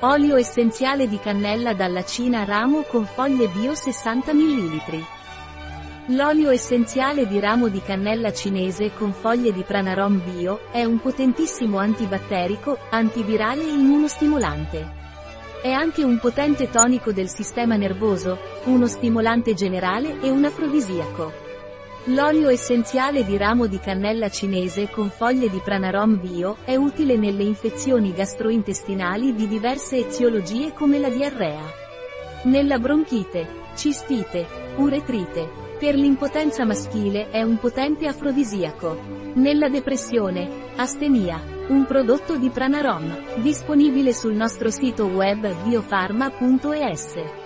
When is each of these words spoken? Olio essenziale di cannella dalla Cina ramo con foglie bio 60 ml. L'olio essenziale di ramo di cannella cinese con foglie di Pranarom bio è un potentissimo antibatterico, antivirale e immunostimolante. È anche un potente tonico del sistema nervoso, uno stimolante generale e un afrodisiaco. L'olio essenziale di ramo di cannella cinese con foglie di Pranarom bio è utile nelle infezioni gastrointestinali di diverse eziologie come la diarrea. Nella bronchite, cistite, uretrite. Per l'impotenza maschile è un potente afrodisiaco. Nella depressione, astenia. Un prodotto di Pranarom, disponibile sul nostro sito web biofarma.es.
Olio 0.00 0.36
essenziale 0.36 1.08
di 1.08 1.18
cannella 1.18 1.72
dalla 1.72 2.04
Cina 2.04 2.44
ramo 2.44 2.82
con 2.82 3.06
foglie 3.06 3.48
bio 3.48 3.74
60 3.74 4.34
ml. 4.34 5.04
L'olio 6.08 6.50
essenziale 6.50 7.26
di 7.26 7.40
ramo 7.40 7.68
di 7.68 7.80
cannella 7.80 8.30
cinese 8.30 8.92
con 8.92 9.14
foglie 9.14 9.54
di 9.54 9.62
Pranarom 9.62 10.22
bio 10.22 10.70
è 10.70 10.84
un 10.84 11.00
potentissimo 11.00 11.78
antibatterico, 11.78 12.76
antivirale 12.90 13.62
e 13.62 13.72
immunostimolante. 13.72 14.86
È 15.62 15.70
anche 15.70 16.04
un 16.04 16.18
potente 16.18 16.68
tonico 16.68 17.10
del 17.12 17.30
sistema 17.30 17.76
nervoso, 17.76 18.38
uno 18.64 18.86
stimolante 18.86 19.54
generale 19.54 20.20
e 20.20 20.28
un 20.28 20.44
afrodisiaco. 20.44 21.45
L'olio 22.10 22.50
essenziale 22.50 23.24
di 23.24 23.36
ramo 23.36 23.66
di 23.66 23.80
cannella 23.80 24.28
cinese 24.28 24.88
con 24.90 25.10
foglie 25.10 25.50
di 25.50 25.58
Pranarom 25.58 26.20
bio 26.20 26.58
è 26.64 26.76
utile 26.76 27.16
nelle 27.16 27.42
infezioni 27.42 28.12
gastrointestinali 28.12 29.34
di 29.34 29.48
diverse 29.48 30.06
eziologie 30.06 30.72
come 30.72 31.00
la 31.00 31.08
diarrea. 31.08 31.64
Nella 32.44 32.78
bronchite, 32.78 33.48
cistite, 33.74 34.46
uretrite. 34.76 35.64
Per 35.80 35.96
l'impotenza 35.96 36.64
maschile 36.64 37.28
è 37.30 37.42
un 37.42 37.58
potente 37.58 38.06
afrodisiaco. 38.06 38.96
Nella 39.34 39.68
depressione, 39.68 40.48
astenia. 40.76 41.42
Un 41.66 41.86
prodotto 41.86 42.36
di 42.36 42.50
Pranarom, 42.50 43.42
disponibile 43.42 44.12
sul 44.12 44.34
nostro 44.34 44.70
sito 44.70 45.06
web 45.06 45.52
biofarma.es. 45.64 47.45